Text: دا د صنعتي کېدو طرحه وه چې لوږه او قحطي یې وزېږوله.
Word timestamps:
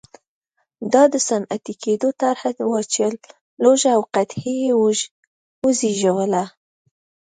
دا 0.93 1.03
د 1.13 1.15
صنعتي 1.27 1.73
کېدو 1.83 2.09
طرحه 2.21 2.49
وه 2.69 2.81
چې 2.93 3.03
لوږه 3.63 3.89
او 3.97 4.01
قحطي 4.13 4.53
یې 4.63 4.71
وزېږوله. 5.65 6.43